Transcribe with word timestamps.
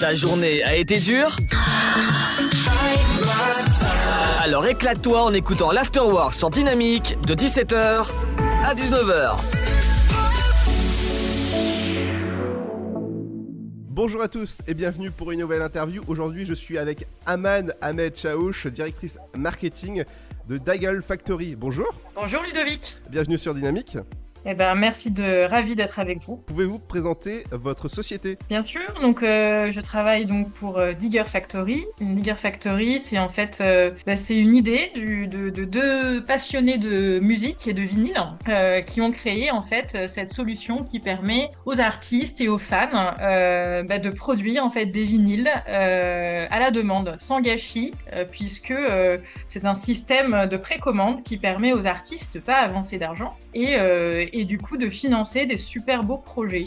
Ta 0.00 0.14
journée 0.14 0.62
a 0.62 0.76
été 0.76 0.98
dure 0.98 1.36
Alors 4.40 4.66
éclate-toi 4.66 5.22
en 5.22 5.32
écoutant 5.32 5.72
l'Afterwork 5.72 6.34
sur 6.34 6.50
Dynamique 6.50 7.16
de 7.26 7.34
17h 7.34 8.06
à 8.64 8.74
19h. 8.74 9.36
Bonjour 13.88 14.22
à 14.22 14.28
tous 14.28 14.58
et 14.68 14.74
bienvenue 14.74 15.10
pour 15.10 15.32
une 15.32 15.40
nouvelle 15.40 15.62
interview. 15.62 16.02
Aujourd'hui, 16.06 16.44
je 16.44 16.54
suis 16.54 16.78
avec 16.78 17.06
Aman 17.26 17.72
Ahmed 17.80 18.16
Chaouch, 18.16 18.68
directrice 18.68 19.18
marketing 19.36 20.04
de 20.48 20.58
Daigle 20.58 21.02
Factory. 21.02 21.56
Bonjour. 21.56 21.92
Bonjour 22.14 22.42
Ludovic. 22.42 22.98
Bienvenue 23.10 23.38
sur 23.38 23.54
Dynamique. 23.54 23.98
Eh 24.50 24.54
ben, 24.54 24.74
merci 24.74 25.10
de 25.10 25.44
ravi 25.44 25.74
d'être 25.74 25.98
avec 25.98 26.22
vous. 26.22 26.38
Pouvez-vous 26.38 26.78
présenter 26.78 27.44
votre 27.50 27.88
société? 27.88 28.38
Bien 28.48 28.62
sûr. 28.62 28.80
Donc, 29.02 29.22
euh, 29.22 29.70
je 29.70 29.80
travaille 29.82 30.24
donc 30.24 30.50
pour 30.52 30.78
euh, 30.78 30.94
Digger 30.94 31.24
Factory. 31.26 31.84
Une 32.00 32.14
Digger 32.14 32.34
Factory, 32.34 32.98
c'est 32.98 33.18
en 33.18 33.28
fait, 33.28 33.58
euh, 33.60 33.90
bah, 34.06 34.16
c'est 34.16 34.38
une 34.38 34.56
idée 34.56 34.90
de, 34.96 35.50
deux 35.64 36.24
passionnés 36.24 36.78
de 36.78 37.18
musique 37.18 37.68
et 37.68 37.74
de 37.74 37.82
vinyle 37.82 38.14
qui 38.86 39.02
ont 39.02 39.10
créé 39.10 39.50
en 39.50 39.60
fait 39.60 40.08
cette 40.08 40.32
solution 40.32 40.82
qui 40.82 40.98
permet 40.98 41.50
aux 41.66 41.78
artistes 41.80 42.40
et 42.40 42.48
aux 42.48 42.56
fans 42.56 42.88
bah, 43.18 43.98
de 43.98 44.10
produire 44.10 44.64
en 44.64 44.70
fait 44.70 44.86
des 44.86 45.04
vinyles 45.04 45.50
à 45.66 46.58
la 46.58 46.70
demande, 46.70 47.16
sans 47.18 47.40
gâchis, 47.40 47.92
puisque 48.30 48.72
c'est 49.46 49.66
un 49.66 49.74
système 49.74 50.46
de 50.46 50.56
précommande 50.56 51.22
qui 51.22 51.36
permet 51.36 51.74
aux 51.74 51.86
artistes 51.86 52.34
de 52.34 52.40
pas 52.40 52.60
avancer 52.60 52.98
d'argent 52.98 53.36
et 53.52 53.76
et 54.37 54.37
du 54.44 54.58
coup 54.58 54.76
de 54.76 54.90
financer 54.90 55.46
des 55.46 55.56
super 55.56 56.04
beaux 56.04 56.18
projets. 56.18 56.64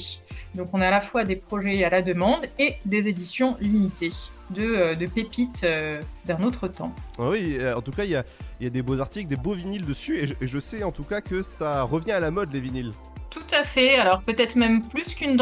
Donc 0.55 0.69
on 0.73 0.81
a 0.81 0.87
à 0.87 0.91
la 0.91 1.01
fois 1.01 1.23
des 1.23 1.35
projets 1.35 1.83
à 1.83 1.89
la 1.89 2.01
demande 2.01 2.45
et 2.59 2.75
des 2.85 3.07
éditions 3.07 3.57
limitées 3.59 4.11
de, 4.51 4.63
euh, 4.63 4.95
de 4.95 5.05
pépites 5.05 5.61
euh, 5.63 6.01
d'un 6.25 6.43
autre 6.43 6.67
temps. 6.67 6.93
Ah 7.17 7.29
oui, 7.29 7.57
euh, 7.59 7.75
en 7.75 7.81
tout 7.81 7.91
cas 7.91 8.03
il 8.03 8.11
y 8.11 8.15
a, 8.15 8.23
y 8.59 8.67
a, 8.67 8.69
des 8.69 8.81
beaux 8.81 8.99
articles, 8.99 9.27
des 9.27 9.37
beaux 9.37 9.53
vinyles 9.53 9.85
dessus 9.85 10.19
et 10.19 10.47
je, 10.47 10.59
sais 10.59 10.83
en 10.83 10.91
tout 10.91 11.03
cas 11.03 11.21
que 11.21 11.41
ça 11.41 11.83
revient 11.83 12.11
à 12.11 12.19
la 12.19 12.31
mode 12.31 12.51
les 12.53 12.59
vinyles. 12.59 12.91
Tout 13.29 13.39
à 13.57 13.63
fait. 13.63 13.95
Alors 13.95 14.21
peut-être 14.23 14.57
même 14.57 14.81
plus 14.81 15.15
qu'une 15.15 15.37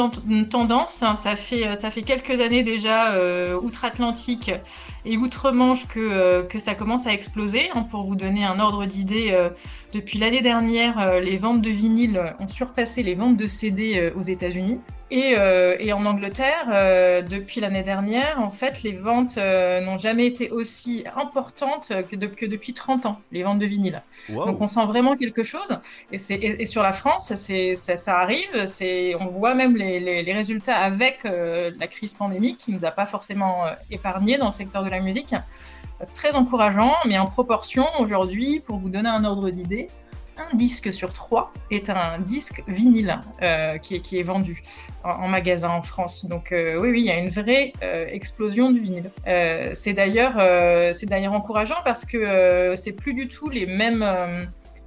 tendance. 0.48 1.02
Hein. 1.02 1.16
Ça 1.16 1.36
fait 1.36 1.76
ça 1.76 1.90
fait 1.90 2.04
quelques 2.04 2.40
années 2.40 2.62
déjà 2.62 3.18
outre-Atlantique 3.58 4.52
et 5.06 5.18
outre-Manche 5.18 5.88
que 5.88 6.44
que 6.44 6.60
ça 6.60 6.76
commence 6.76 7.08
à 7.08 7.14
exploser. 7.14 7.72
Hein. 7.74 7.82
Pour 7.82 8.04
vous 8.04 8.14
donner 8.14 8.46
un 8.46 8.60
ordre 8.60 8.86
d'idée, 8.86 9.36
depuis 9.94 10.20
l'année 10.20 10.42
dernière, 10.42 11.00
euh, 11.00 11.20
les 11.20 11.38
ventes 11.38 11.62
de 11.62 11.70
vinyle 11.70 12.22
ont 12.40 12.48
surpassé 12.48 13.02
les 13.02 13.16
ventes 13.16 13.38
de 13.38 13.48
CD 13.48 13.98
euh, 13.98 14.12
aux 14.16 14.22
États-Unis. 14.22 14.80
Et, 15.12 15.34
euh, 15.38 15.76
en 15.92 16.06
Angleterre, 16.06 17.24
depuis 17.28 17.62
l'année 17.62 17.82
dernière, 17.82 18.40
en 18.40 18.52
fait, 18.52 18.84
les 18.84 18.92
ventes 18.92 19.38
n'ont 19.38 19.98
jamais 19.98 20.28
été 20.28 20.52
aussi 20.52 21.04
importantes 21.16 21.92
que, 22.08 22.16
depuis 22.16 22.74
30 22.76 23.08
ans, 23.08 23.20
les 23.32 23.42
ventes 23.42 23.58
de 23.58 23.66
vinyle. 23.66 24.04
Donc 24.30 24.62
on 24.62 24.68
sent 24.68 24.86
vraiment 24.86 25.16
quelque 25.16 25.42
chose. 25.42 25.80
Et, 26.12 26.66
sur 26.68 26.84
la 26.84 26.94
France, 26.94 27.34
ça, 27.34 27.96
ça, 27.96 28.20
arrive. 28.20 28.68
On 29.20 29.26
voit 29.30 29.56
même 29.56 29.76
les, 29.76 30.32
résultats 30.32 30.78
avec 30.78 31.24
la 31.24 31.88
crise 31.88 32.14
pandémique 32.14 32.60
qui 32.60 32.72
ne 32.72 32.76
nous 32.76 32.86
a 32.86 32.92
pas 32.92 33.08
forcément 33.08 33.64
épargnés 33.90 34.38
dans 34.38 34.46
le 34.46 34.52
secteur 34.52 34.84
de 34.84 34.90
la 34.90 35.00
musique 35.00 35.34
très 36.14 36.36
encourageant, 36.36 36.94
mais 37.06 37.18
en 37.18 37.26
proportion, 37.26 37.86
aujourd'hui, 38.00 38.60
pour 38.60 38.78
vous 38.78 38.90
donner 38.90 39.10
un 39.10 39.24
ordre 39.26 39.50
d'idée, 39.50 39.90
un 40.40 40.56
disque 40.56 40.92
sur 40.92 41.14
trois 41.14 41.52
est 41.70 41.90
un 41.90 42.20
disque 42.20 42.64
vinyle 42.68 43.20
euh, 43.42 43.78
qui, 43.78 43.96
est, 43.96 44.00
qui, 44.00 44.18
est, 44.18 44.24
vendu 44.24 44.62
en, 45.04 45.28
magasin 45.28 45.70
en 45.70 45.82
France. 45.82 46.26
Donc 46.26 46.52
euh, 46.52 46.80
oui, 46.80 46.90
oui, 46.90 47.02
il 47.02 47.06
y 47.06 47.12
a 47.12 47.18
une 47.18 47.30
vraie 47.30 47.74
euh, 47.84 48.08
explosion 48.08 48.72
du 48.72 48.80
vinyle. 48.80 49.12
c'est 49.74 49.94
d'ailleurs, 49.94 50.36
c'est 50.94 51.08
d'ailleurs 51.08 51.34
encourageant 51.34 51.82
parce 51.84 52.06
que 52.06 52.74
c'est 52.76 52.94
plus 52.94 53.14
du 53.14 53.28
tout 53.28 53.50
les 53.50 53.66
mêmes 53.66 54.06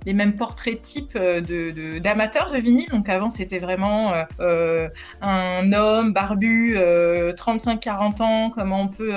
les 0.06 0.12
mêmes 0.12 0.36
portraits 0.36 0.80
types 0.80 1.16
euh, 1.16 1.40
de, 1.40 1.98
d'amateurs 1.98 2.50
de, 2.50 2.58
vinyle. 2.58 2.88
Donc 2.90 3.08
avant, 3.08 3.30
c'était 3.30 3.58
vraiment 3.58 4.12
euh, 4.12 4.22
euh, 4.40 4.88
un 5.20 5.72
homme 5.72 6.12
barbu, 6.12 6.76
35-40 6.76 8.22
ans, 8.22 8.50
comme 8.50 8.72
on 8.72 8.88
peut 8.88 9.12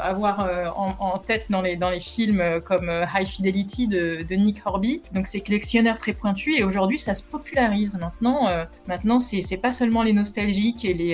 avoir 0.00 0.48
en, 0.76 1.18
tête 1.18 1.50
dans 1.50 1.62
les, 1.62 1.76
dans 1.76 1.90
les 1.90 2.00
films 2.00 2.60
comme 2.64 2.90
High 3.14 3.26
Fidelity 3.26 3.86
de, 3.88 4.34
Nick 4.34 4.62
Horby. 4.64 5.02
Donc 5.12 5.26
c'est 5.26 5.40
collectionneur 5.40 5.98
très 5.98 6.12
pointu 6.12 6.54
et 6.54 6.64
aujourd'hui, 6.64 6.98
ça 6.98 7.14
se 7.14 7.22
popularise. 7.22 7.98
Maintenant, 7.98 8.48
maintenant 8.88 9.18
c'est, 9.18 9.56
pas 9.56 9.72
seulement 9.72 10.02
les 10.02 10.12
nostalgiques 10.12 10.84
et 10.84 10.94
les, 10.94 11.12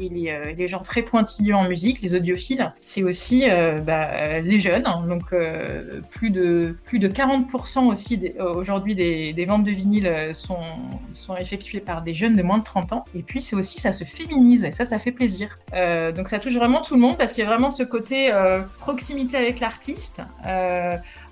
et 0.00 0.08
les, 0.08 0.54
les, 0.56 0.66
gens 0.66 0.80
très 0.80 1.02
pointilleux 1.02 1.54
en 1.54 1.68
musique, 1.68 2.00
les 2.02 2.14
audiophiles, 2.14 2.72
c'est 2.82 3.02
aussi 3.02 3.44
bah, 3.84 4.40
les 4.40 4.58
jeunes. 4.58 4.84
Donc 5.08 5.34
plus, 6.10 6.30
de, 6.30 6.76
plus 6.84 6.98
de 6.98 7.08
40% 7.08 7.86
aussi 7.86 8.16
des, 8.18 8.36
euh, 8.43 8.43
aujourd'hui, 8.52 8.94
des, 8.94 9.44
ventes 9.46 9.64
de 9.64 9.70
vinyle 9.70 10.06
euh, 10.06 10.32
sont, 10.32 10.56
effectuées 11.38 11.80
par 11.80 12.02
des 12.02 12.12
jeunes 12.12 12.36
de 12.36 12.42
moins 12.42 12.58
de 12.58 12.64
30 12.64 12.92
ans. 12.92 13.04
Et 13.14 13.22
puis, 13.22 13.40
c'est 13.40 13.56
aussi, 13.56 13.80
ça 13.80 13.92
se 13.92 14.04
féminise 14.04 14.64
et 14.64 14.72
ça, 14.72 14.84
ça 14.84 14.98
fait 14.98 15.12
plaisir. 15.12 15.58
Euh, 15.72 16.12
donc, 16.12 16.28
ça 16.28 16.38
touche 16.38 16.54
vraiment 16.54 16.80
tout 16.80 16.94
le 16.94 17.00
monde 17.00 17.16
parce 17.18 17.32
qu'il 17.32 17.44
y 17.44 17.46
a 17.46 17.50
vraiment 17.50 17.70
ce 17.70 17.82
côté 17.82 18.30
proximité 18.78 19.36
avec 19.36 19.60
l'artiste. 19.60 20.22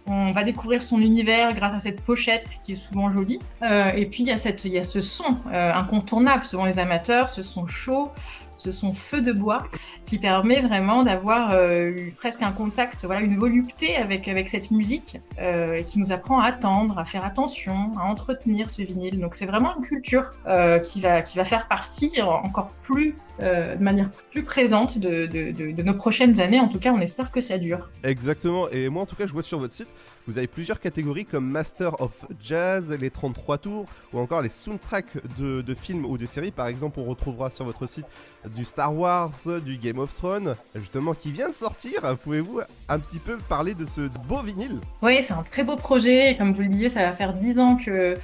on 0.06 0.33
va 0.33 0.43
découvrir 0.43 0.83
son 0.83 1.01
univers 1.01 1.55
grâce 1.55 1.75
à 1.75 1.81
cette 1.81 2.01
pochette 2.01 2.59
qui 2.65 2.72
est 2.72 2.77
souvent 2.77 3.11
jolie. 3.11 3.39
et 3.62 4.06
puis, 4.06 4.25
il 4.25 4.28
y 4.28 4.78
a 4.78 4.84
ce 4.84 5.01
son 5.01 5.37
incontournable 5.53 6.45
selon 6.45 6.65
les 6.65 6.78
amateurs, 6.78 7.31
ce 7.31 7.43
son 7.43 7.67
chaud 7.67 8.11
ce 8.55 8.71
son 8.71 8.93
feu 8.93 9.21
de 9.21 9.33
bois 9.33 9.65
qui 10.05 10.19
permet 10.19 10.61
vraiment 10.61 11.03
d'avoir 11.03 11.53
euh, 11.53 11.95
presque 12.17 12.43
un 12.43 12.53
contact, 12.53 13.05
voilà, 13.05 13.21
une 13.21 13.37
volupté 13.37 13.97
avec, 13.97 14.29
avec 14.29 14.49
cette 14.49 14.71
musique 14.71 15.21
euh, 15.41 15.83
qui 15.83 15.99
nous 15.99 16.13
apprend 16.13 16.41
à 16.41 16.47
attendre, 16.47 16.99
à 16.99 17.05
faire 17.05 17.25
attention, 17.25 17.93
à 17.99 18.05
entretenir 18.05 18.71
ce 18.71 18.83
vinyle. 18.83 19.21
Donc 19.21 19.35
c'est 19.35 19.47
vraiment 19.47 19.77
une 19.77 19.83
culture 19.83 20.33
euh, 20.47 20.79
qui, 20.79 21.01
va, 21.01 21.23
qui 21.23 21.37
va 21.37 21.45
faire 21.45 21.69
partie 21.69 22.21
encore 22.23 22.75
plus, 22.83 23.15
de 23.41 23.83
manière 23.83 24.09
plus 24.31 24.45
présente 24.45 24.99
de, 24.99 25.27
de, 25.27 25.73
de, 25.73 25.83
nos 25.83 25.95
prochaines 25.95 26.39
années. 26.41 26.61
En 26.61 26.69
tout 26.69 26.79
cas, 26.79 26.93
on 26.93 27.01
espère 27.01 27.33
que 27.33 27.41
ça 27.41 27.59
dure. 27.59 27.91
Exactement. 28.05 28.69
Et 28.71 28.89
moi, 28.89 29.03
en 29.03 29.07
tout 29.07 29.17
cas, 29.17 29.27
je 29.27 29.33
vois 29.33 29.43
sur 29.43 29.59
votre 29.59 29.75
site, 29.75 29.89
vous 30.27 30.38
avez 30.38 30.47
plusieurs 30.47 30.81
catégories 30.81 31.25
comme 31.25 31.49
Master 31.49 32.00
of 32.00 32.27
Jazz, 32.41 32.97
les 32.99 33.10
33 33.10 33.59
tours, 33.59 33.87
ou 34.12 34.19
encore 34.19 34.41
les 34.43 34.49
soundtracks 34.49 35.16
de, 35.38 35.75
films 35.75 36.05
ou 36.05 36.19
de 36.19 36.27
séries. 36.27 36.53
Par 36.53 36.69
exemple, 36.69 37.00
on 37.00 37.05
retrouvera 37.05 37.50
sur 37.50 37.65
votre 37.65 37.88
site 37.88 38.06
du 38.55 38.65
Star 38.65 38.94
Wars, 38.94 39.33
du 39.65 39.77
Game 39.77 39.99
of 39.99 40.15
Thrones, 40.15 40.56
justement 40.77 41.15
qui 41.15 41.33
vient 41.33 41.49
de 41.49 41.55
sortir. 41.55 42.16
Pouvez-vous 42.22 42.60
un 42.88 42.99
petit 42.99 43.19
peu 43.19 43.37
parler 43.49 43.75
de 43.75 43.84
ce 43.84 44.03
beau 44.28 44.41
vinyle? 44.43 44.81
Oui, 45.03 45.22
c'est 45.22 45.34
un 45.34 45.43
très 45.43 45.65
beau 45.65 45.77
projet. 45.77 46.37
Comme 46.37 46.53
vous 46.53 46.62
le 46.62 46.69
disiez, 46.69 46.89
ça 46.89 47.03
va 47.03 47.12
faire 47.12 47.34
10 47.34 47.59
ans 47.59 47.77
que, 47.77 48.16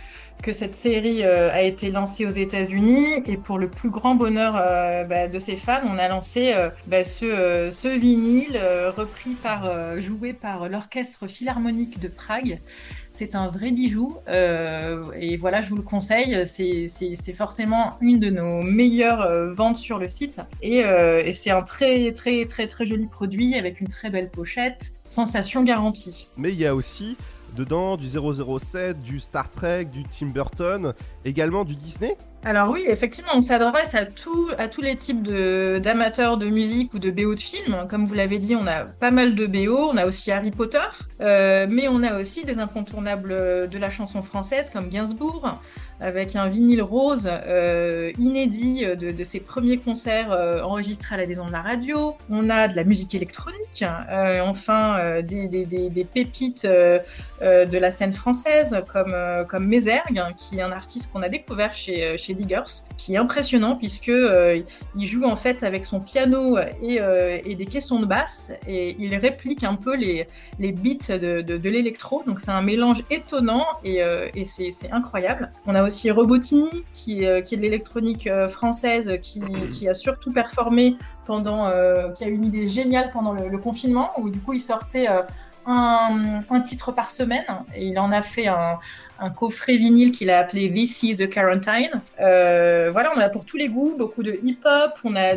que 0.42 0.52
cette 0.52 0.74
série 0.74 1.24
euh, 1.24 1.50
a 1.50 1.62
été 1.62 1.90
lancée 1.90 2.26
aux 2.26 2.30
États-Unis. 2.30 3.22
Et 3.26 3.36
pour 3.36 3.58
le 3.58 3.68
plus 3.68 3.90
grand 3.90 4.14
bonheur 4.14 4.54
euh, 4.56 5.04
bah, 5.04 5.28
de 5.28 5.38
ses 5.38 5.56
fans, 5.56 5.80
on 5.84 5.98
a 5.98 6.08
lancé 6.08 6.52
euh, 6.54 6.70
bah, 6.86 7.04
ce, 7.04 7.68
ce, 7.70 7.88
vinyle 7.88 8.60
repris 8.96 9.34
par, 9.34 9.98
joué 10.00 10.32
par 10.32 10.68
l'Orchestre 10.68 11.26
Philharmonique 11.26 11.98
de 12.00 12.08
Prague. 12.08 12.60
C'est 13.10 13.34
un 13.34 13.48
vrai 13.48 13.72
bijou. 13.72 14.16
Et 14.28 15.36
voilà, 15.36 15.60
je 15.60 15.70
vous 15.70 15.76
le 15.76 15.82
conseille. 15.82 16.46
C'est 16.46 17.32
forcément 17.32 17.96
une 18.00 18.20
de 18.20 18.30
nos 18.30 18.62
meilleures 18.62 19.28
ventes 19.52 19.76
sur 19.76 19.98
le 19.98 20.06
site. 20.06 20.40
Et, 20.62 20.82
c'est 21.32 21.50
un 21.50 21.62
très, 21.62 22.12
très, 22.12 22.46
très, 22.46 22.66
très 22.66 22.86
joli 22.86 23.06
produit 23.06 23.56
avec 23.56 23.80
une 23.80 23.88
très 23.88 24.10
belle 24.10 24.30
pochette. 24.30 24.92
Sensation 25.08 25.64
garantie. 25.64 26.28
Mais 26.36 26.52
il 26.52 26.58
y 26.60 26.66
a 26.66 26.74
aussi 26.74 27.16
dedans 27.56 27.96
du 27.96 28.06
007, 28.06 29.00
du 29.00 29.20
Star 29.20 29.50
Trek, 29.50 29.86
du 29.86 30.04
Tim 30.04 30.26
Burton, 30.26 30.94
également 31.24 31.64
du 31.64 31.74
Disney. 31.74 32.16
Alors 32.44 32.70
oui, 32.70 32.84
effectivement, 32.88 33.32
on 33.34 33.42
s'adresse 33.42 33.96
à, 33.96 34.02
à 34.58 34.68
tous 34.68 34.80
les 34.80 34.94
types 34.94 35.22
d'amateurs 35.22 36.36
de, 36.36 36.46
musique 36.46 36.94
ou 36.94 37.00
de 37.00 37.10
BO 37.10 37.34
de 37.34 37.40
films. 37.40 37.86
Comme 37.90 38.04
vous 38.04 38.14
l'avez 38.14 38.38
dit, 38.38 38.54
on 38.54 38.66
a 38.66 38.84
pas 38.84 39.10
mal 39.10 39.34
de 39.34 39.46
BO, 39.46 39.76
on 39.76 39.96
a 39.96 40.06
aussi 40.06 40.30
Harry 40.30 40.52
Potter, 40.52 40.78
euh, 41.20 41.66
mais 41.68 41.88
on 41.88 42.02
a 42.04 42.20
aussi 42.20 42.44
des 42.44 42.60
incontournables 42.60 43.68
de 43.68 43.78
la 43.78 43.90
chanson 43.90 44.22
française 44.22 44.70
comme 44.70 44.88
Gainsbourg, 44.88 45.60
avec 46.00 46.36
un 46.36 46.48
vinyle 46.48 46.82
rose 46.82 47.28
euh, 47.30 48.12
inédit 48.18 48.84
de, 48.86 49.24
ses 49.24 49.40
premiers 49.40 49.78
concerts 49.78 50.32
euh, 50.32 50.62
enregistrés 50.62 51.16
à 51.16 51.18
la 51.18 51.26
maison 51.26 51.46
de 51.46 51.52
la 51.52 51.62
radio. 51.62 52.16
On 52.30 52.50
a 52.50 52.68
de 52.68 52.76
la 52.76 52.84
musique 52.84 53.14
électronique, 53.14 53.84
enfin 54.42 55.20
des, 55.22 56.06
pépites 56.12 56.66
de 56.66 57.78
la 57.78 57.90
scène 57.90 58.12
française 58.12 58.82
comme, 58.92 59.14
comme 59.48 59.66
Mézergue, 59.66 60.22
qui 60.36 60.58
est 60.58 60.62
un 60.62 60.72
artiste 60.72 61.12
qu'on 61.12 61.22
a 61.22 61.28
découvert 61.28 61.74
chez, 61.74 62.16
chez 62.16 62.34
Diggers, 62.34 62.62
qui 62.96 63.14
est 63.14 63.18
impressionnant 63.18 63.76
puisque 63.76 64.08
euh, 64.08 64.60
il 64.94 65.06
joue 65.06 65.24
en 65.24 65.36
fait 65.36 65.62
avec 65.62 65.84
son 65.84 66.00
piano 66.00 66.58
et, 66.58 67.00
euh, 67.00 67.38
des 67.42 67.66
caissons 67.66 68.00
de 68.00 68.06
basse 68.06 68.52
et 68.66 68.96
il 68.98 69.14
réplique 69.16 69.64
un 69.64 69.74
peu 69.74 69.96
les, 69.96 70.26
beats 70.58 71.18
de, 71.18 71.40
de, 71.42 71.68
l'électro. 71.68 72.22
Donc 72.26 72.40
c'est 72.40 72.50
un 72.50 72.62
mélange 72.62 73.04
étonnant 73.10 73.66
et, 73.84 74.02
euh, 74.02 74.28
c'est 74.44 74.92
incroyable. 74.92 75.50
Aussi 75.88 76.10
Robotini, 76.10 76.70
qui, 76.94 77.26
qui 77.44 77.54
est 77.54 77.56
de 77.56 77.62
l'électronique 77.62 78.28
française, 78.48 79.18
qui, 79.20 79.88
a 79.88 79.94
surtout 79.94 80.32
performé 80.32 80.96
pendant, 81.26 81.70
qui 82.14 82.24
a 82.24 82.28
une 82.28 82.44
idée 82.44 82.66
géniale 82.66 83.10
pendant 83.12 83.32
le, 83.32 83.48
le 83.48 83.58
confinement, 83.58 84.10
où 84.18 84.30
du 84.30 84.40
coup 84.40 84.52
il 84.52 84.60
sortait 84.60 85.08
un, 85.66 86.40
un, 86.48 86.60
titre 86.60 86.92
par 86.92 87.10
semaine 87.10 87.44
et 87.74 87.86
il 87.88 87.98
en 87.98 88.10
a 88.12 88.22
fait 88.22 88.46
un, 88.46 88.78
un 89.20 89.30
coffret 89.30 89.76
vinyle 89.76 90.12
qu'il 90.12 90.30
a 90.30 90.38
appelé 90.38 90.72
This 90.72 91.02
is 91.02 91.16
the 91.16 91.28
Quarantine. 91.28 92.00
Euh, 92.20 92.90
voilà, 92.92 93.12
on 93.16 93.18
a 93.18 93.28
pour 93.28 93.44
tous 93.44 93.56
les 93.56 93.68
goûts, 93.68 93.96
beaucoup 93.98 94.22
de 94.22 94.38
hip-hop, 94.42 94.92
on, 95.04 95.16
a 95.16 95.34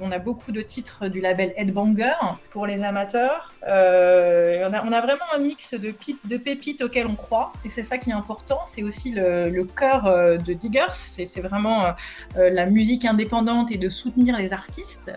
on 0.00 0.12
a 0.12 0.18
beaucoup 0.18 0.52
de 0.52 0.60
titres 0.60 1.08
du 1.08 1.20
label 1.20 1.52
Headbanger 1.56 2.12
pour 2.50 2.66
les 2.66 2.82
amateurs. 2.82 3.54
Euh, 3.66 4.68
on, 4.68 4.72
a, 4.72 4.84
on, 4.84 4.92
a, 4.92 5.00
vraiment 5.00 5.24
un 5.34 5.38
mix 5.38 5.74
de, 5.74 5.92
de 6.24 6.36
pépites 6.36 6.82
auxquelles 6.82 7.06
on 7.06 7.14
croit, 7.14 7.52
et 7.64 7.70
c'est 7.70 7.82
ça 7.82 7.98
qui 7.98 8.10
est 8.10 8.14
important. 8.14 8.60
C'est 8.66 8.82
aussi 8.82 9.10
le, 9.10 9.48
le 9.48 9.64
cœur 9.64 10.06
euh, 10.06 10.36
de 10.36 10.52
Diggers, 10.52 10.92
c'est 10.92 11.40
vraiment 11.40 11.94
la 12.36 12.66
musique 12.66 13.04
indépendante 13.04 13.72
et 13.72 13.78
de 13.78 13.88
soutenir 13.88 14.36
les 14.36 14.52
artistes. 14.52 15.12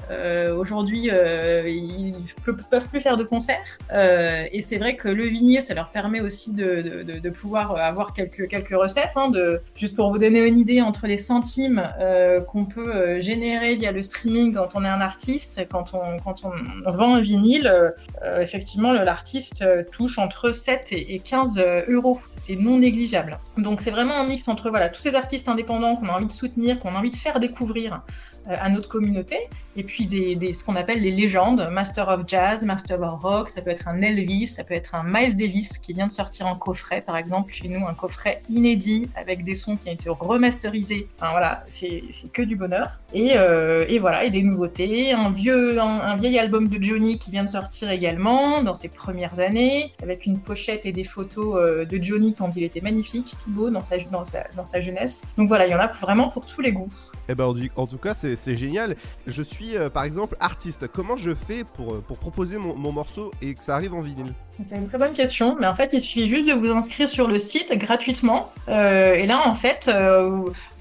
Aujourd'hui, 0.57 1.09
ils 1.09 2.15
ne 2.15 2.51
peuvent 2.51 2.87
plus 2.87 3.01
faire 3.01 3.17
de 3.17 3.23
concerts, 3.23 3.77
et 3.93 4.61
c'est 4.61 4.77
vrai 4.77 4.95
que 4.95 5.07
le 5.07 5.25
vinyle, 5.25 5.61
ça 5.61 5.73
leur 5.73 5.89
permet 5.89 6.21
aussi 6.21 6.53
de, 6.53 7.03
de, 7.03 7.19
de 7.19 7.29
pouvoir 7.29 7.75
avoir 7.77 8.06
quelques, 8.13 8.47
quelques 8.47 8.75
recettes. 8.75 9.15
Hein, 9.15 9.29
de, 9.29 9.61
juste 9.75 9.95
pour 9.95 10.11
vous 10.11 10.17
donner 10.17 10.45
une 10.45 10.57
idée, 10.57 10.81
entre 10.81 11.07
les 11.07 11.17
centimes 11.17 11.89
euh, 11.99 12.41
qu'on 12.41 12.65
peut 12.65 12.95
euh, 12.95 13.19
générer 13.19 13.75
via 13.75 13.91
le 13.91 14.01
streaming 14.01 14.53
quand 14.53 14.69
on 14.75 14.83
est 14.83 14.89
un 14.89 15.01
artiste, 15.01 15.67
quand 15.69 15.93
on, 15.93 16.17
quand 16.19 16.43
on 16.45 16.91
vend 16.91 17.15
un 17.15 17.21
vinyle, 17.21 17.67
euh, 17.67 18.41
effectivement, 18.41 18.93
l'artiste 18.93 19.63
touche 19.91 20.17
entre 20.17 20.51
7 20.51 20.89
et 20.91 21.19
15 21.19 21.59
euros. 21.87 22.19
C'est 22.35 22.55
non 22.55 22.79
négligeable. 22.79 23.39
Donc 23.57 23.81
c'est 23.81 23.91
vraiment 23.91 24.15
un 24.15 24.27
mix 24.27 24.47
entre 24.47 24.69
voilà, 24.69 24.89
tous 24.89 25.01
ces 25.01 25.15
artistes 25.15 25.49
indépendants 25.49 25.95
qu'on 25.95 26.07
a 26.07 26.13
envie 26.13 26.27
de 26.27 26.31
soutenir, 26.31 26.79
qu'on 26.79 26.95
a 26.95 26.99
envie 26.99 27.11
de 27.11 27.15
faire 27.15 27.39
découvrir 27.39 28.01
à 28.47 28.69
notre 28.69 28.87
communauté, 28.87 29.37
et 29.75 29.83
puis 29.83 30.07
des 30.07 30.53
ce 30.53 30.63
qu'on 30.63 30.75
appelle 30.75 31.01
les 31.01 31.11
légendes, 31.11 31.69
Master 31.71 32.07
of 32.07 32.21
Jazz, 32.27 32.63
Master 32.63 33.01
of 33.01 33.21
Rock, 33.21 33.49
ça 33.49 33.61
peut 33.61 33.69
être 33.69 33.87
un 33.87 34.01
Elvis, 34.01 34.47
ça 34.47 34.63
peut 34.63 34.73
être 34.73 34.95
un 34.95 35.03
Miles 35.03 35.35
Davis 35.35 35.77
qui 35.77 35.93
vient 35.93 36.07
de 36.07 36.11
sortir 36.11 36.47
en 36.47 36.55
coffret, 36.55 37.01
par 37.01 37.17
exemple, 37.17 37.53
chez 37.53 37.67
nous, 37.67 37.85
un 37.87 37.93
coffret 37.93 38.41
inédit 38.49 39.09
avec 39.15 39.43
des 39.43 39.53
sons 39.53 39.77
qui 39.77 39.89
ont 39.89 39.93
été 39.93 40.09
remasterisés. 40.09 41.07
Enfin 41.17 41.31
voilà, 41.31 41.63
c'est 41.67 42.03
que 42.33 42.41
du 42.41 42.55
bonheur. 42.55 42.99
Et, 43.13 43.33
euh, 43.35 43.85
et, 43.87 43.99
voilà, 43.99 44.23
et 44.23 44.29
des 44.29 44.41
nouveautés, 44.41 45.13
un 45.13 45.29
vieux, 45.29 45.79
un, 45.79 46.17
vieil 46.17 46.39
album 46.39 46.67
de 46.67 46.81
Johnny 46.81 47.17
qui 47.17 47.31
vient 47.31 47.43
de 47.43 47.49
sortir 47.49 47.91
également 47.91 48.63
dans 48.63 48.75
ses 48.75 48.89
premières 48.89 49.39
années, 49.39 49.93
avec 50.01 50.25
une 50.25 50.39
pochette 50.39 50.85
et 50.85 50.91
des 50.91 51.03
photos 51.03 51.55
euh, 51.55 51.85
de 51.85 52.01
Johnny 52.01 52.33
quand 52.33 52.55
il 52.55 52.63
était 52.63 52.81
magnifique, 52.81 53.35
tout 53.43 53.51
beau 53.51 53.69
dans 53.69 53.83
sa, 53.83 53.97
dans 54.11 54.25
sa, 54.25 54.45
dans 54.55 54.65
sa 54.65 54.79
jeunesse. 54.79 55.21
Donc 55.37 55.47
voilà, 55.47 55.67
il 55.67 55.71
y 55.71 55.75
en 55.75 55.79
a 55.79 55.87
vraiment 55.87 56.29
pour 56.29 56.45
tous 56.45 56.61
les 56.61 56.71
goûts. 56.71 56.89
Eh 57.29 57.35
ben, 57.35 57.53
en 57.75 57.87
tout 57.87 57.97
cas, 57.97 58.13
c'est 58.13 58.36
génial. 58.45 58.95
Je 59.25 59.41
suis, 59.41 59.75
euh, 59.75 59.89
par 59.89 60.03
exemple, 60.03 60.35
artiste. 60.39 60.87
Comment 60.87 61.17
je 61.17 61.33
fais 61.35 61.63
pour, 61.63 61.93
euh, 61.93 62.03
proposer 62.19 62.57
mon, 62.57 62.91
morceau 62.91 63.31
et 63.41 63.53
que 63.53 63.63
ça 63.63 63.75
arrive 63.75 63.93
en 63.93 64.01
vinyle? 64.01 64.33
C'est 64.61 64.77
une 64.77 64.87
très 64.87 64.97
bonne 64.97 65.13
question. 65.13 65.55
Mais 65.59 65.67
en 65.67 65.75
fait, 65.75 65.93
il 65.93 66.01
suffit 66.01 66.29
juste 66.29 66.47
de 66.47 66.53
vous 66.53 66.71
inscrire 66.71 67.09
sur 67.09 67.27
le 67.27 67.39
site 67.39 67.77
gratuitement. 67.77 68.51
Euh, 68.69 69.13
et 69.13 69.27
là, 69.27 69.41
en 69.45 69.53
fait, 69.53 69.89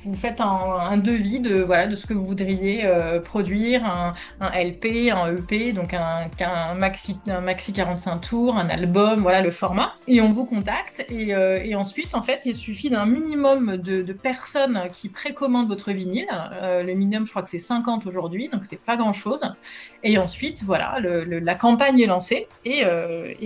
vous 0.06 0.14
faites 0.14 0.40
un, 0.40 0.96
devis 0.96 1.40
de, 1.40 1.62
voilà, 1.62 1.86
de 1.86 1.94
ce 1.94 2.06
que 2.06 2.14
vous 2.14 2.24
voudriez 2.24 2.84
euh, 2.84 3.20
produire, 3.20 3.84
un, 3.84 4.14
LP, 4.50 5.10
un 5.12 5.34
EP, 5.34 5.72
donc 5.72 5.94
un, 5.94 6.74
maxi, 6.74 7.18
un 7.26 7.40
maxi 7.40 7.72
45 7.72 8.18
tours, 8.18 8.56
un 8.56 8.68
album, 8.68 9.20
voilà 9.20 9.42
le 9.42 9.50
format. 9.50 9.94
Et 10.06 10.20
on 10.20 10.30
vous 10.32 10.44
contacte. 10.44 11.04
Et, 11.08 11.34
euh, 11.34 11.76
ensuite, 11.76 12.14
en 12.14 12.22
fait, 12.22 12.42
il 12.46 12.54
suffit 12.54 12.90
d'un 12.90 13.06
minimum 13.06 13.76
de, 13.76 14.12
personnes 14.12 14.82
qui 14.92 15.08
précommandent 15.08 15.68
votre 15.68 15.92
vinyle. 15.92 16.28
Euh, 16.62 16.82
le 16.82 16.94
minimum, 16.94 17.26
je 17.26 17.30
crois 17.30 17.42
que 17.42 17.50
c'est 17.50 17.58
50 17.58 18.06
aujourd'hui, 18.06 18.48
donc 18.48 18.64
c'est 18.64 18.80
pas 18.80 18.96
grand-chose. 18.96 19.54
Et 20.02 20.18
ensuite, 20.18 20.62
voilà, 20.62 20.98
la 21.00 21.54
campagne 21.54 21.98
est 22.00 22.06
lancée 22.06 22.48
et, 22.64 22.84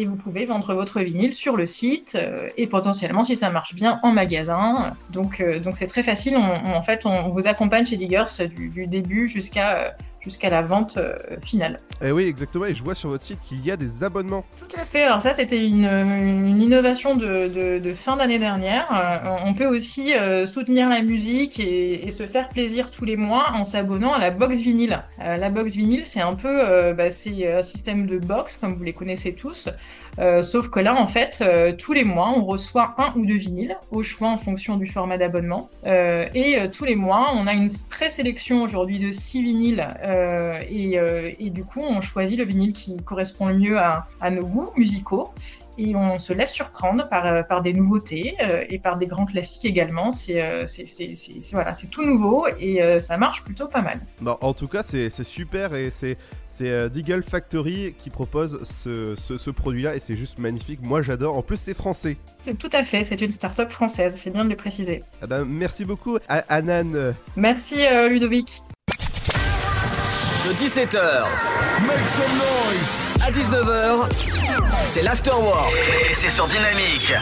vous 0.04 0.16
pouvez 0.16 0.44
vendre 0.44 0.74
votre 0.74 1.00
vinyle 1.00 1.32
sur 1.32 1.56
le 1.56 1.66
site 1.66 2.18
et 2.56 2.66
potentiellement, 2.66 3.22
si 3.22 3.36
ça 3.36 3.50
marche 3.50 3.74
bien, 3.74 4.00
en 4.02 4.12
magasin. 4.12 4.94
Donc, 5.10 5.42
donc 5.62 5.76
c'est 5.76 5.86
très 5.86 6.02
facile. 6.02 6.36
En 6.50 6.82
fait, 6.82 7.06
on, 7.06 7.31
vous 7.31 7.47
accompagne 7.47 7.85
chez 7.85 7.97
Diggers 7.97 8.25
du, 8.49 8.87
début 8.87 9.29
jusqu'à 9.29 9.76
euh, 9.76 9.91
jusqu'à 10.20 10.50
la 10.50 10.62
vente 10.62 10.96
euh, 10.96 11.14
finale. 11.43 11.81
Et 12.02 12.08
eh 12.08 12.12
oui, 12.12 12.25
exactement. 12.25 12.67
Et 12.67 12.75
je 12.75 12.82
vois 12.82 12.94
sur 12.94 13.11
votre 13.11 13.25
site 13.25 13.38
qu'il 13.46 13.64
y 13.64 13.70
a 13.70 13.76
des 13.76 14.05
abonnements. 14.05 14.44
Tout 14.56 14.81
à 14.81 14.84
fait. 14.84 15.05
Alors 15.05 15.20
ça, 15.20 15.32
c'était 15.32 15.64
une, 15.64 15.84
une, 15.84 16.61
innovation 16.61 17.17
de, 17.17 17.49
de, 17.49 17.78
de 17.78 17.94
fin 17.94 18.17
d'année 18.17 18.38
dernière. 18.38 18.87
Euh, 18.93 19.37
on 19.44 19.55
peut 19.55 19.67
aussi 19.67 20.12
soutenir 20.46 20.88
la 20.88 21.02
musique 21.02 21.58
et, 21.61 22.06
et, 22.06 22.11
se 22.11 22.26
faire 22.26 22.49
plaisir 22.49 22.90
tous 22.90 23.05
les 23.05 23.17
mois 23.17 23.52
en 23.52 23.64
s'abonnant 23.64 24.12
à 24.12 24.19
la 24.19 24.31
box 24.31 24.56
vinyle. 24.56 25.02
la 25.19 25.50
box 25.50 25.75
vinyle, 25.75 26.06
c'est 26.06 26.20
un 26.20 26.34
peu, 26.34 26.93
bah, 26.93 27.11
c'est 27.11 27.52
un 27.52 27.62
système 27.62 28.06
de 28.06 28.19
box 28.19 28.56
comme 28.56 28.75
vous 28.75 28.84
les 28.84 28.93
connaissez 28.93 29.34
tous. 29.34 29.69
Euh, 30.19 30.43
sauf 30.43 30.69
que 30.69 30.81
là, 30.81 30.94
en 30.94 31.06
fait, 31.06 31.43
euh, 31.43 31.72
tous 31.72 31.93
les 31.93 32.05
mois, 32.05 32.32
on 32.37 32.44
reçoit 32.44 32.94
un 32.99 33.12
ou 33.17 33.25
deux 33.25 33.37
vinyles, 33.37 33.76
au 33.90 34.02
choix 34.02 34.28
en 34.28 34.37
fonction 34.37 34.76
du 34.76 34.87
format 34.87 35.19
d'abonnement. 35.19 35.70
Euh, 35.87 36.26
et 36.34 36.58
tous 36.70 36.84
les 36.84 36.96
mois, 36.96 37.31
on 37.34 37.46
a 37.46 37.52
une 37.52 37.70
présélection 37.88 38.62
aujourd'hui 38.62 38.99
de 38.99 39.11
six 39.12 39.43
vinyles. 39.43 39.87
Et, 40.70 40.98
et, 41.38 41.50
du 41.50 41.64
coup, 41.64 41.80
on 41.80 42.00
choisit 42.00 42.38
le 42.38 42.44
vinyle 42.44 42.72
qui 42.72 42.96
correspond 42.98 43.46
le 43.48 43.58
mieux 43.58 43.78
à, 43.78 44.06
à 44.20 44.30
nos 44.30 44.44
goûts 44.44 44.70
musicaux 44.76 45.32
et 45.80 45.96
on 45.96 46.18
se 46.18 46.32
laisse 46.32 46.52
surprendre 46.52 47.08
par, 47.08 47.26
euh, 47.26 47.42
par 47.42 47.62
des 47.62 47.72
nouveautés 47.72 48.36
euh, 48.40 48.64
et 48.68 48.78
par 48.78 48.98
des 48.98 49.06
grands 49.06 49.24
classiques 49.24 49.64
également. 49.64 50.10
C'est 50.10 50.42
euh, 50.42 50.66
voilà, 51.52 51.72
tout 51.90 52.04
nouveau 52.04 52.46
et 52.58 53.00
ça 53.00 53.16
marche 53.16 53.42
plutôt 53.42 53.66
pas 53.66 53.82
mal. 53.82 54.00
Bon, 54.20 54.36
en 54.40 54.52
tout 54.52 54.68
cas, 54.68 54.82
c'est 54.82 55.10
super 55.24 55.74
et 55.74 55.90
c'est 55.90 56.16
Deagle 56.90 57.22
Factory 57.22 57.94
qui 57.98 58.10
propose 58.10 58.62
ce, 58.64 59.14
ce, 59.16 59.50
produit-là 59.50 59.96
et 59.96 59.98
c'est 59.98 60.16
juste 60.16 60.38
magnifique. 60.38 60.80
Moi, 60.82 61.02
j'adore. 61.02 61.36
En 61.36 61.42
plus, 61.42 61.56
c'est 61.56 61.74
français. 61.74 62.16
C'est 62.34 62.58
tout 62.58 62.70
à 62.72 62.84
fait. 62.84 63.02
C'est 63.04 63.20
une 63.20 63.30
start-up 63.30 63.70
française. 63.70 64.14
C'est 64.16 64.30
bien 64.30 64.44
de 64.44 64.50
le 64.50 64.56
préciser. 64.56 65.02
Ah 65.22 65.26
ben, 65.26 65.44
merci 65.44 65.84
beaucoup, 65.84 66.18
Anan. 66.28 67.14
Merci, 67.36 67.76
Ludovic. 68.08 68.62
De 70.44 70.52
17h. 70.54 71.26
Make 71.87 72.08
some 72.08 72.25
noise. 72.34 73.16
À 73.22 73.31
19h 73.31 74.08
c'est 74.88 75.02
l'Afterwork 75.02 75.76
et 76.10 76.14
c'est 76.14 76.31
sur 76.31 76.48
Dynamique. 76.48 77.12